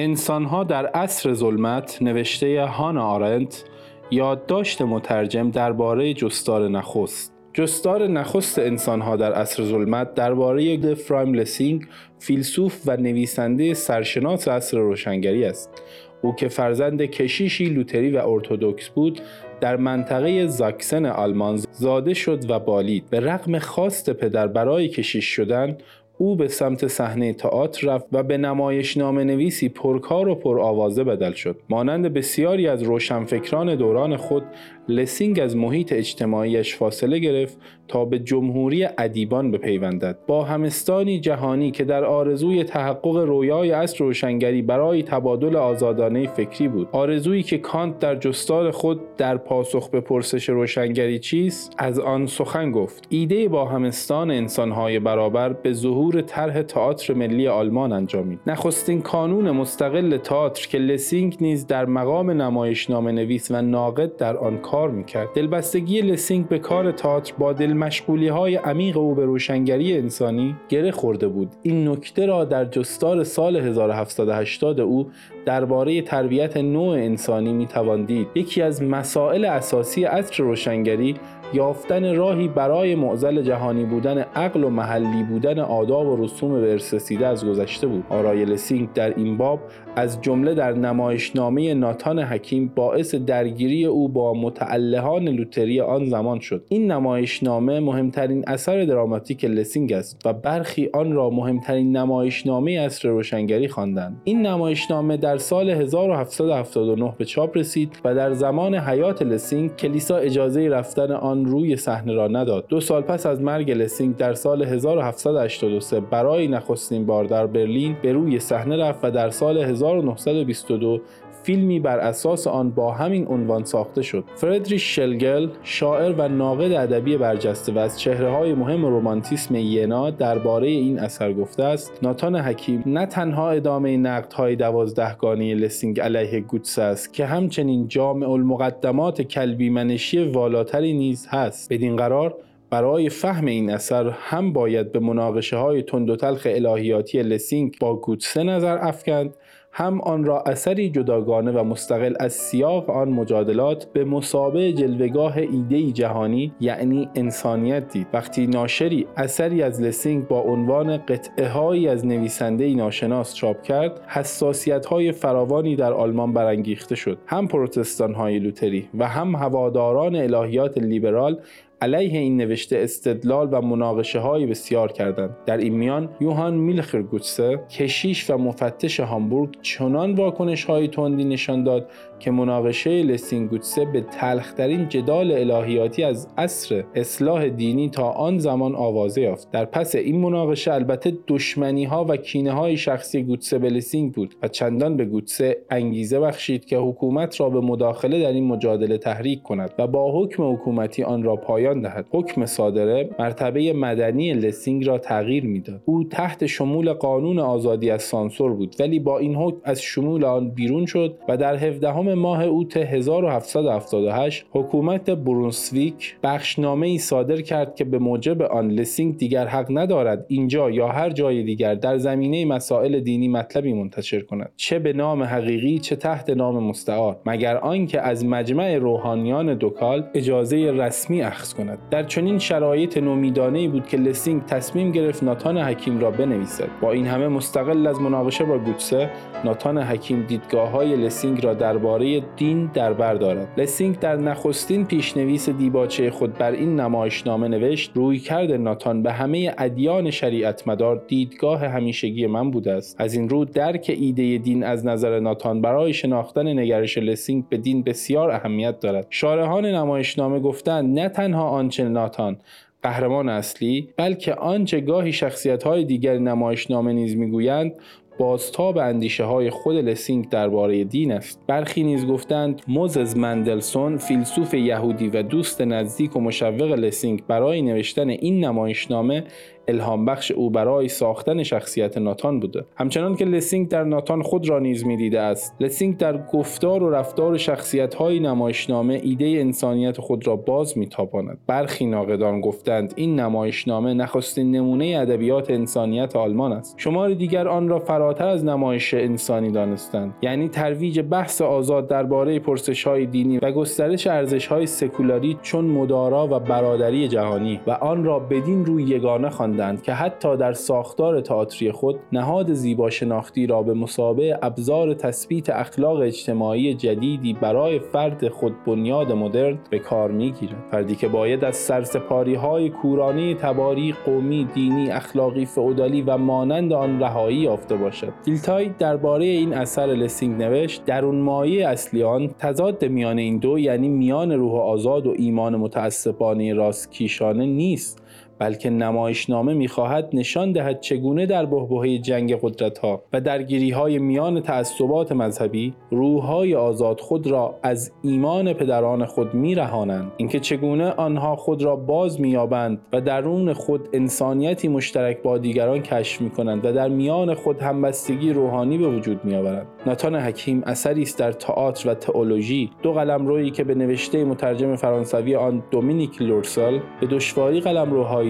انسانها 0.00 0.64
در 0.64 0.86
عصر 0.86 1.32
ظلمت 1.32 1.98
نوشته 2.02 2.64
هانا 2.64 3.04
آرنت 3.04 3.64
یادداشت 4.10 4.82
مترجم 4.82 5.50
درباره 5.50 6.14
جستار 6.14 6.68
نخست. 6.68 7.32
جستار 7.52 8.06
نخست 8.06 8.58
انسانها 8.58 9.16
در 9.16 9.32
عصر 9.32 9.64
ظلمت 9.64 10.14
درباره 10.14 10.94
فرایم 10.94 11.34
لسینگ 11.34 11.82
فیلسوف 12.18 12.82
و 12.86 12.96
نویسنده 12.96 13.74
سرشناس 13.74 14.48
عصر 14.48 14.78
روشنگری 14.78 15.44
است. 15.44 15.82
او 16.22 16.34
که 16.34 16.48
فرزند 16.48 17.02
کشیشی 17.02 17.64
لوتری 17.64 18.10
و 18.10 18.28
ارتودکس 18.28 18.88
بود 18.88 19.20
در 19.60 19.76
منطقه 19.76 20.46
زاکسن 20.46 21.06
آلمان 21.06 21.60
زاده 21.72 22.14
شد 22.14 22.50
و 22.50 22.58
بالید. 22.58 23.10
به 23.10 23.20
رغم 23.20 23.58
خواست 23.58 24.10
پدر 24.10 24.46
برای 24.46 24.88
کشیش 24.88 25.24
شدن 25.24 25.76
او 26.22 26.36
به 26.36 26.48
سمت 26.48 26.86
صحنه 26.86 27.32
تئاتر 27.32 27.86
رفت 27.86 28.06
و 28.12 28.22
به 28.22 28.36
نام 28.36 29.18
نویسی 29.18 29.68
پرکار 29.68 30.28
و 30.28 30.34
پرآوازه 30.34 31.04
بدل 31.04 31.32
شد. 31.32 31.56
مانند 31.68 32.12
بسیاری 32.12 32.68
از 32.68 32.82
روشنفکران 32.82 33.74
دوران 33.74 34.16
خود 34.16 34.42
لسینگ 34.88 35.40
از 35.40 35.56
محیط 35.56 35.92
اجتماعیش 35.92 36.76
فاصله 36.76 37.18
گرفت 37.18 37.58
تا 37.88 38.04
به 38.04 38.18
جمهوری 38.18 38.88
ادیبان 38.98 39.50
بپیوندد. 39.50 40.18
باهمستانی 40.26 41.20
جهانی 41.20 41.70
که 41.70 41.84
در 41.84 42.04
آرزوی 42.04 42.64
تحقق 42.64 43.16
رویای 43.16 43.70
عصر 43.70 44.04
روشنگری 44.04 44.62
برای 44.62 45.02
تبادل 45.02 45.56
آزادانه 45.56 46.26
فکری 46.26 46.68
بود 46.68 46.88
آرزویی 46.92 47.42
که 47.42 47.58
کانت 47.58 47.98
در 47.98 48.16
جستار 48.16 48.70
خود 48.70 49.00
در 49.16 49.36
پاسخ 49.36 49.90
به 49.90 50.00
پرسش 50.00 50.48
روشنگری 50.48 51.18
چیست 51.18 51.74
از 51.78 51.98
آن 51.98 52.26
سخن 52.26 52.70
گفت. 52.70 53.06
ایده 53.08 53.48
باهمستان 53.48 54.30
انسانهای 54.30 54.98
برابر 54.98 55.52
به 55.52 55.72
ظهور 55.72 56.09
طرح 56.12 56.62
تئاتر 56.62 57.14
ملی 57.14 57.48
آلمان 57.48 57.92
انجامید 57.92 58.40
نخستین 58.46 59.02
کانون 59.02 59.50
مستقل 59.50 60.16
تئاتر 60.16 60.68
که 60.68 60.78
لسینگ 60.78 61.36
نیز 61.40 61.66
در 61.66 61.86
مقام 61.86 62.30
نمایشنامه 62.30 63.12
نویس 63.12 63.50
و 63.50 63.62
ناقد 63.62 64.16
در 64.16 64.36
آن 64.36 64.58
کار 64.58 64.90
می‌کرد. 64.90 65.28
دلبستگی 65.34 66.00
لسینگ 66.00 66.48
به 66.48 66.58
کار 66.58 66.92
تئاتر 66.92 67.32
با 67.38 67.52
دل 67.52 67.72
مشغولی 67.72 68.28
های 68.28 68.56
عمیق 68.56 68.98
او 68.98 69.14
به 69.14 69.24
روشنگری 69.24 69.96
انسانی 69.96 70.56
گره 70.68 70.90
خورده 70.90 71.28
بود. 71.28 71.48
این 71.62 71.88
نکته 71.88 72.26
را 72.26 72.44
در 72.44 72.64
جستار 72.64 73.24
سال 73.24 73.56
1780 73.56 74.80
او 74.80 75.10
درباره 75.46 76.02
تربیت 76.02 76.56
نوع 76.56 76.94
انسانی 76.94 77.52
می‌توان 77.52 78.04
دید. 78.04 78.26
یکی 78.34 78.62
از 78.62 78.82
مسائل 78.82 79.44
اساسی 79.44 80.04
عصر 80.04 80.42
روشنگری 80.42 81.14
یافتن 81.52 82.14
راهی 82.14 82.48
برای 82.48 82.94
معزل 82.94 83.42
جهانی 83.42 83.84
بودن 83.84 84.18
عقل 84.18 84.64
و 84.64 84.70
محلی 84.70 85.22
بودن 85.22 85.58
آداب 85.58 86.06
و 86.06 86.24
رسوم 86.24 86.60
به 86.60 86.74
رسیده 86.74 87.26
از 87.26 87.44
گذشته 87.44 87.86
بود. 87.86 88.04
آرای 88.10 88.44
لسینگ 88.44 88.92
در 88.92 89.14
این 89.14 89.36
باب 89.36 89.60
از 89.96 90.20
جمله 90.20 90.54
در 90.54 90.72
نمایشنامه 90.72 91.74
ناتان 91.74 92.18
حکیم 92.18 92.72
باعث 92.74 93.14
درگیری 93.14 93.84
او 93.84 94.08
با 94.08 94.34
متعلهان 94.34 95.28
لوتری 95.28 95.80
آن 95.80 96.06
زمان 96.06 96.40
شد. 96.40 96.64
این 96.68 96.92
نمایشنامه 96.92 97.80
مهمترین 97.80 98.44
اثر 98.46 98.84
دراماتیک 98.84 99.44
لسینگ 99.44 99.92
است 99.92 100.20
و 100.24 100.32
برخی 100.32 100.90
آن 100.94 101.12
را 101.12 101.30
مهمترین 101.30 101.96
نمایشنامه 101.96 102.72
اصر 102.72 103.08
روشنگری 103.08 103.68
خواندند. 103.68 104.20
این 104.24 104.46
نمایشنامه 104.46 105.16
در 105.16 105.36
سال 105.36 105.70
1779 105.70 107.14
به 107.18 107.24
چاپ 107.24 107.56
رسید 107.56 108.00
و 108.04 108.14
در 108.14 108.32
زمان 108.32 108.74
حیات 108.74 109.22
لسینگ 109.22 109.76
کلیسا 109.76 110.16
اجازه 110.16 110.68
رفتن 110.68 111.12
آن 111.12 111.39
روی 111.44 111.76
صحنه 111.76 112.12
را 112.12 112.28
نداد. 112.28 112.66
دو 112.68 112.80
سال 112.80 113.02
پس 113.02 113.26
از 113.26 113.42
مرگ 113.42 113.70
لسینگ 113.70 114.16
در 114.16 114.34
سال 114.34 114.62
1783 114.62 116.00
برای 116.00 116.48
نخستین 116.48 117.06
بار 117.06 117.24
در 117.24 117.46
برلین 117.46 117.96
به 118.02 118.12
روی 118.12 118.38
صحنه 118.38 118.76
رفت 118.76 119.04
و 119.04 119.10
در 119.10 119.30
سال 119.30 119.58
1922 119.58 121.00
فیلمی 121.42 121.80
بر 121.80 121.98
اساس 121.98 122.46
آن 122.46 122.70
با 122.70 122.92
همین 122.92 123.26
عنوان 123.26 123.64
ساخته 123.64 124.02
شد. 124.02 124.24
فردریش 124.36 124.96
شلگل 124.96 125.48
شاعر 125.62 126.12
و 126.12 126.28
ناقد 126.28 126.72
ادبی 126.72 127.16
برجسته 127.16 127.72
و 127.72 127.78
از 127.78 128.00
چهره 128.00 128.30
های 128.30 128.54
مهم 128.54 128.86
رومانتیسم 128.86 129.54
ینا 129.54 130.10
درباره 130.10 130.66
این 130.66 130.98
اثر 130.98 131.32
گفته 131.32 131.64
است 131.64 131.98
ناتان 132.02 132.36
حکیم 132.36 132.82
نه 132.86 133.06
تنها 133.06 133.50
ادامه 133.50 133.96
نقد 133.96 134.32
های 134.32 134.56
دوازدهگانه 134.56 135.54
لسینگ 135.54 136.00
علیه 136.00 136.40
گوتسه 136.40 136.78
است 136.78 137.14
که 137.14 137.26
همچنین 137.26 137.88
جامع 137.88 138.30
المقدمات 138.30 139.22
کلبی 139.22 139.70
منشی 139.70 140.24
والاتری 140.24 140.92
نیز 140.92 141.26
هست. 141.30 141.72
بدین 141.72 141.96
قرار 141.96 142.36
برای 142.70 143.08
فهم 143.08 143.46
این 143.46 143.70
اثر 143.70 144.10
هم 144.10 144.52
باید 144.52 144.92
به 144.92 145.00
مناقشه 145.00 145.56
های 145.56 145.82
تند 145.82 146.10
و 146.10 146.16
تلخ 146.16 146.46
الهیاتی 146.50 147.22
لسینگ 147.22 147.76
با 147.80 147.96
گوتسه 147.96 148.42
نظر 148.42 148.78
افکند 148.80 149.34
هم 149.72 150.00
آن 150.00 150.24
را 150.24 150.42
اثری 150.42 150.90
جداگانه 150.90 151.50
و 151.50 151.64
مستقل 151.64 152.14
از 152.20 152.32
سیاق 152.32 152.90
آن 152.90 153.08
مجادلات 153.08 153.92
به 153.92 154.04
مسابه 154.04 154.72
جلوگاه 154.72 155.38
ایده 155.38 155.92
جهانی 155.92 156.52
یعنی 156.60 157.08
انسانیت 157.14 157.88
دید. 157.92 158.06
وقتی 158.12 158.46
ناشری 158.46 159.06
اثری 159.16 159.62
از 159.62 159.82
لسینگ 159.82 160.28
با 160.28 160.40
عنوان 160.40 160.96
قطعه 160.96 161.48
هایی 161.48 161.88
از 161.88 162.06
نویسنده 162.06 162.74
ناشناس 162.74 163.34
چاپ 163.34 163.62
کرد 163.62 164.00
حساسیت 164.06 164.86
های 164.86 165.12
فراوانی 165.12 165.76
در 165.76 165.92
آلمان 165.92 166.32
برانگیخته 166.32 166.94
شد. 166.94 167.18
هم 167.26 167.48
پروتستان 167.48 168.14
های 168.14 168.38
لوتری 168.38 168.88
و 168.98 169.08
هم 169.08 169.34
هواداران 169.34 170.16
الهیات 170.16 170.78
لیبرال 170.78 171.40
علیه 171.82 172.18
این 172.18 172.36
نوشته 172.36 172.78
استدلال 172.78 173.48
و 173.52 173.60
مناقشه 173.60 174.18
های 174.18 174.46
بسیار 174.46 174.92
کردند. 174.92 175.36
در 175.46 175.56
این 175.56 175.74
میان 175.74 176.08
یوهان 176.20 176.54
ملخیور 176.54 177.02
گوتسه 177.02 177.60
کشیش 177.70 178.30
و 178.30 178.38
مفتش 178.38 179.00
هامبورگ 179.00 179.60
چنان 179.62 180.14
واکنش 180.14 180.64
های 180.64 180.88
تندی 180.88 181.24
نشان 181.24 181.64
داد 181.64 181.90
که 182.18 182.30
مناقشه 182.30 183.02
لسینگ 183.02 183.43
گوتسه 183.43 183.84
به 183.84 184.00
تلخترین 184.00 184.88
جدال 184.88 185.32
الهیاتی 185.32 186.02
از 186.02 186.28
عصر 186.38 186.84
اصلاح 186.94 187.48
دینی 187.48 187.88
تا 187.88 188.10
آن 188.10 188.38
زمان 188.38 188.74
آوازه 188.74 189.20
یافت. 189.20 189.50
در 189.50 189.64
پس 189.64 189.94
این 189.94 190.20
مناقشه 190.20 190.72
البته 190.72 191.12
دشمنی 191.28 191.84
ها 191.84 192.04
و 192.04 192.16
کینه 192.16 192.52
های 192.52 192.76
شخصی 192.76 193.22
گوتسه 193.22 193.58
به 193.58 193.68
لسینگ 193.68 194.12
بود 194.12 194.34
و 194.42 194.48
چندان 194.48 194.96
به 194.96 195.04
گوتسه 195.04 195.56
انگیزه 195.70 196.20
بخشید 196.20 196.64
که 196.64 196.76
حکومت 196.76 197.40
را 197.40 197.50
به 197.50 197.60
مداخله 197.60 198.22
در 198.22 198.32
این 198.32 198.46
مجادله 198.46 198.98
تحریک 198.98 199.42
کند 199.42 199.74
و 199.78 199.86
با 199.86 200.22
حکم 200.22 200.52
حکومتی 200.52 201.02
آن 201.02 201.22
را 201.22 201.36
پایان 201.36 201.69
دهد. 201.74 202.06
حکم 202.10 202.46
صادره 202.46 203.10
مرتبه 203.18 203.72
مدنی 203.72 204.32
لسینگ 204.32 204.86
را 204.86 204.98
تغییر 204.98 205.46
می‌داد. 205.46 205.82
او 205.84 206.04
تحت 206.04 206.46
شمول 206.46 206.92
قانون 206.92 207.38
آزادی 207.38 207.90
از 207.90 208.02
سانسور 208.02 208.54
بود 208.54 208.76
ولی 208.80 209.00
با 209.00 209.18
این 209.18 209.34
حکم 209.34 209.60
از 209.64 209.82
شمول 209.82 210.24
آن 210.24 210.50
بیرون 210.50 210.86
شد 210.86 211.18
و 211.28 211.36
در 211.36 211.56
17 211.56 212.14
ماه 212.14 212.44
اوت 212.44 212.76
1778 212.76 214.46
حکومت 214.50 215.10
برونسویک 215.10 216.16
بخشنامه 216.22 216.86
ای 216.86 216.98
صادر 216.98 217.40
کرد 217.40 217.74
که 217.74 217.84
به 217.84 217.98
موجب 217.98 218.42
آن 218.42 218.70
لسینگ 218.70 219.16
دیگر 219.16 219.46
حق 219.46 219.66
ندارد 219.70 220.24
اینجا 220.28 220.70
یا 220.70 220.88
هر 220.88 221.10
جای 221.10 221.42
دیگر 221.42 221.74
در 221.74 221.98
زمینه 221.98 222.44
مسائل 222.44 223.00
دینی 223.00 223.28
مطلبی 223.28 223.72
منتشر 223.72 224.20
کند. 224.20 224.52
چه 224.56 224.78
به 224.78 224.92
نام 224.92 225.22
حقیقی 225.22 225.78
چه 225.78 225.96
تحت 225.96 226.30
نام 226.30 226.64
مستعار. 226.64 227.16
مگر 227.26 227.56
آنکه 227.56 228.00
از 228.00 228.24
مجمع 228.24 228.76
روحانیان 228.76 229.54
دوکال 229.54 230.06
اجازه 230.14 230.56
رسمی 230.56 231.22
اخذ 231.22 231.52
کند. 231.52 231.59
در 231.90 232.02
چنین 232.02 232.38
شرایط 232.38 232.98
نومیدانه 232.98 233.68
بود 233.68 233.86
که 233.86 233.96
لسینگ 233.96 234.46
تصمیم 234.46 234.92
گرفت 234.92 235.22
ناتان 235.22 235.58
حکیم 235.58 236.00
را 236.00 236.10
بنویسد. 236.10 236.68
با 236.80 236.92
این 236.92 237.06
همه 237.06 237.28
مستقل 237.28 237.86
از 237.86 238.00
مناقشه 238.00 238.44
با 238.44 238.58
گوتسه 238.58 239.10
ناتان 239.44 239.78
حکیم 239.78 240.22
دیدگاه 240.22 240.70
های 240.70 240.96
لسینگ 240.96 241.44
را 241.44 241.54
درباره 241.54 242.20
دین 242.36 242.70
در 242.74 242.92
بر 242.92 243.14
دارد. 243.14 243.48
لسینگ 243.56 243.98
در 243.98 244.16
نخستین 244.16 244.86
پیشنویس 244.86 245.48
دیباچه 245.48 246.10
خود 246.10 246.38
بر 246.38 246.52
این 246.52 246.80
نمایشنامه 246.80 247.48
نوشت 247.48 247.90
رویکرد 247.94 248.52
ناتان 248.52 249.02
به 249.02 249.12
همه 249.12 249.54
ادیان 249.58 250.10
شریعت 250.10 250.68
مدار 250.68 251.04
دیدگاه 251.08 251.66
همیشگی 251.66 252.26
من 252.26 252.50
بوده 252.50 252.72
است. 252.72 253.00
از 253.00 253.14
این 253.14 253.28
رو 253.28 253.44
درک 253.44 253.96
ایده 253.98 254.38
دین 254.38 254.64
از 254.64 254.86
نظر 254.86 255.20
ناتان 255.20 255.60
برای 255.60 255.92
شناختن 255.92 256.58
نگرش 256.58 256.98
لسینگ 256.98 257.48
به 257.48 257.56
دین 257.56 257.82
بسیار 257.82 258.30
اهمیت 258.30 258.80
دارد. 258.80 259.06
شارحان 259.10 259.66
نمایشنامه 259.66 260.40
گفتند 260.40 260.98
نه 260.98 261.08
تنها 261.08 261.49
آنچه 261.50 261.88
ناتان 261.88 262.36
قهرمان 262.82 263.28
اصلی 263.28 263.88
بلکه 263.96 264.34
آنچه 264.34 264.80
گاهی 264.80 265.12
شخصیت 265.12 265.62
های 265.62 265.84
دیگر 265.84 266.18
نمایشنامه 266.18 266.92
نیز 266.92 267.16
می‌گویند 267.16 267.72
بازتاب 268.20 268.78
اندیشه 268.78 269.24
های 269.24 269.50
خود 269.50 269.76
لسینگ 269.76 270.28
درباره 270.28 270.84
دین 270.84 271.12
است. 271.12 271.40
برخی 271.46 271.82
نیز 271.82 272.06
گفتند 272.06 272.62
موزز 272.68 273.16
مندلسون 273.16 273.96
فیلسوف 273.96 274.54
یهودی 274.54 275.08
و 275.08 275.22
دوست 275.22 275.60
نزدیک 275.60 276.16
و 276.16 276.20
مشوق 276.20 276.72
لسینگ 276.72 277.22
برای 277.28 277.62
نوشتن 277.62 278.08
این 278.08 278.44
نمایشنامه 278.44 279.24
الهام 279.68 280.04
بخش 280.04 280.30
او 280.30 280.50
برای 280.50 280.88
ساختن 280.88 281.42
شخصیت 281.42 281.98
ناتان 281.98 282.40
بوده. 282.40 282.64
همچنان 282.76 283.16
که 283.16 283.24
لسینگ 283.24 283.68
در 283.68 283.84
ناتان 283.84 284.22
خود 284.22 284.48
را 284.48 284.58
نیز 284.58 284.86
می‌دیده 284.86 285.20
است. 285.20 285.56
لسینگ 285.60 285.96
در 285.96 286.26
گفتار 286.26 286.82
و 286.82 286.90
رفتار 286.90 287.36
شخصیت 287.36 287.94
های 287.94 288.20
نمایشنامه 288.20 289.00
ایده 289.02 289.24
انسانیت 289.24 290.00
خود 290.00 290.26
را 290.26 290.36
باز 290.36 290.78
میتاباند. 290.78 291.38
برخی 291.46 291.86
ناقدان 291.86 292.40
گفتند 292.40 292.92
این 292.96 293.20
نمایشنامه 293.20 293.94
نخستین 293.94 294.50
نمونه 294.50 294.98
ادبیات 295.00 295.50
انسانیت 295.50 296.16
آلمان 296.16 296.52
است. 296.52 296.74
شمار 296.78 297.14
دیگر 297.14 297.48
آن 297.48 297.68
را 297.68 297.78
فراتر 298.10 298.28
از 298.28 298.44
نمایش 298.44 298.94
انسانی 298.94 299.50
دانستند. 299.50 300.14
یعنی 300.22 300.48
ترویج 300.48 301.00
بحث 301.00 301.42
آزاد 301.42 301.88
درباره 301.88 302.38
پرسش 302.38 302.86
های 302.86 303.06
دینی 303.06 303.38
و 303.38 303.52
گسترش 303.52 304.06
ارزش 304.06 304.46
های 304.46 304.66
سکولاری 304.66 305.38
چون 305.42 305.64
مدارا 305.64 306.28
و 306.30 306.40
برادری 306.40 307.08
جهانی 307.08 307.60
و 307.66 307.70
آن 307.70 308.04
را 308.04 308.18
بدین 308.18 308.66
روی 308.66 308.82
یگانه 308.82 309.30
خواندند 309.30 309.82
که 309.82 309.92
حتی 309.92 310.36
در 310.36 310.52
ساختار 310.52 311.20
تئاتری 311.20 311.72
خود 311.72 312.00
نهاد 312.12 312.52
زیبا 312.52 312.90
شناختی 312.90 313.46
را 313.46 313.62
به 313.62 313.74
مسابه 313.74 314.38
ابزار 314.42 314.94
تثبیت 314.94 315.50
اخلاق 315.50 316.00
اجتماعی 316.00 316.74
جدیدی 316.74 317.32
برای 317.32 317.78
فرد 317.78 318.28
خود 318.28 318.64
بنیاد 318.66 319.12
مدرن 319.12 319.58
به 319.70 319.78
کار 319.78 320.10
می‌گیرد. 320.10 320.64
فردی 320.70 320.94
که 320.94 321.08
باید 321.08 321.44
از 321.44 321.56
سرسپاری 321.56 322.34
های 322.34 322.70
کورانه 322.70 323.34
تباری 323.34 323.94
قومی 324.04 324.44
دینی 324.54 324.90
اخلاقی 324.90 325.46
فئودالی 325.46 326.02
و 326.02 326.16
مانند 326.16 326.72
آن 326.72 327.00
رهایی 327.00 327.36
یافته 327.36 327.76
باشد. 327.76 327.89
دیلتای 328.24 328.70
درباره 328.78 329.24
این 329.24 329.54
اثر 329.54 329.86
لسینگ 329.86 330.42
نوشت 330.42 330.84
درون‌مایه 330.84 331.68
اصلی 331.68 332.02
آن 332.02 332.28
تضاد 332.38 332.84
میان 332.84 333.18
این 333.18 333.38
دو 333.38 333.58
یعنی 333.58 333.88
میان 333.88 334.32
روح 334.32 334.54
آزاد 334.54 335.06
و 335.06 335.14
ایمان 335.18 335.56
متاسفانه 335.56 336.54
راستکیشانه 336.54 337.46
نیست. 337.46 338.02
بلکه 338.40 338.70
نمایشنامه 338.70 339.54
می‌خواهد 339.54 340.10
نشان 340.12 340.52
دهد 340.52 340.80
چگونه 340.80 341.26
در 341.26 341.46
بحبوحه 341.46 341.98
جنگ 341.98 342.38
قدرت 342.42 342.78
ها 342.78 343.02
و 343.12 343.20
درگیری 343.20 343.70
های 343.70 343.98
میان 343.98 344.40
تعصبات 344.40 345.12
مذهبی 345.12 345.74
روحهای 345.90 346.54
آزاد 346.54 347.00
خود 347.00 347.26
را 347.26 347.58
از 347.62 347.92
ایمان 348.02 348.52
پدران 348.52 349.06
خود 349.06 349.34
میرهانند. 349.34 350.12
اینکه 350.16 350.40
چگونه 350.40 350.90
آنها 350.90 351.36
خود 351.36 351.62
را 351.62 351.76
باز 351.76 352.20
مییابند 352.20 352.80
و 352.92 353.00
درون 353.00 353.52
خود 353.52 353.88
انسانیتی 353.92 354.68
مشترک 354.68 355.22
با 355.22 355.38
دیگران 355.38 355.82
کشف 355.82 356.20
می‌کنند 356.20 356.64
و 356.64 356.72
در 356.72 356.88
میان 356.88 357.34
خود 357.34 357.60
همبستگی 357.60 358.32
روحانی 358.32 358.78
به 358.78 358.88
وجود 358.88 359.24
میآورند. 359.24 359.66
ناتان 359.86 360.16
حکیم 360.16 360.62
اثری 360.66 361.02
است 361.02 361.18
در 361.18 361.32
تئاتر 361.32 361.90
و 361.90 361.94
تئولوژی. 361.94 362.70
دو 362.82 362.92
قلمرویی 362.92 363.50
که 363.50 363.64
به 363.64 363.74
نوشته 363.74 364.24
مترجم 364.24 364.76
فرانسوی 364.76 365.36
آن 365.36 365.62
دومینیک 365.70 366.22
لورسال 366.22 366.80
به 367.00 367.06
دشواری 367.06 367.60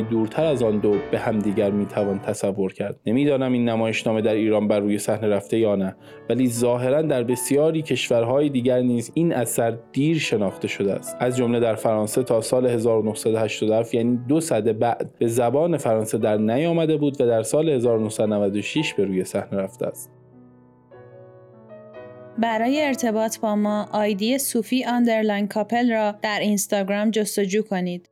دورتر 0.03 0.45
از 0.45 0.63
آن 0.63 0.79
دو 0.79 0.97
به 1.11 1.19
همدیگر 1.19 1.71
می‌توان 1.71 2.19
تصور 2.19 2.73
کرد. 2.73 3.01
نمی‌دانم 3.07 3.53
این 3.53 3.69
نمایشنامه 3.69 4.21
در 4.21 4.35
ایران 4.35 4.69
بر 4.69 4.81
روی 4.81 4.99
صحنه 4.99 5.29
رفته 5.29 5.59
یا 5.59 5.77
نه 5.77 5.97
ولی 6.29 6.49
ظاهرا 6.49 7.03
در 7.03 7.23
بسیاری 7.23 7.83
کشورهای 7.83 8.49
دیگر 8.49 8.81
نیز 8.81 9.11
این 9.15 9.33
اثر 9.33 9.79
دیر 9.93 10.19
شناخته 10.19 10.69
شده 10.69 10.93
است. 10.93 11.17
از 11.21 11.37
جمله 11.37 11.61
در 11.61 11.75
فرانسه 11.75 12.23
تا 12.23 12.41
سال 12.41 12.67
1987 12.67 13.95
یعنی 13.95 14.19
دو 14.29 14.41
سده 14.41 14.73
بعد 14.73 15.11
به 15.19 15.27
زبان 15.27 15.77
فرانسه 15.77 16.19
در 16.19 16.37
نیامده 16.37 16.97
بود 16.97 17.21
و 17.21 17.27
در 17.27 17.43
سال 17.43 17.69
1996 17.69 18.95
به 18.95 19.05
روی 19.05 19.25
صحنه 19.25 19.59
رفته 19.59 19.87
است. 19.87 20.11
برای 22.39 22.83
ارتباط 22.83 23.41
با 23.41 23.57
ما 23.57 23.89
آیدی 23.93 24.39
صوفی 24.39 24.85
underline 24.85 25.49
couple 25.49 25.93
را 25.93 26.15
در 26.23 26.39
اینستاگرام 26.41 27.11
جستجو 27.11 27.63
کنید. 27.63 28.10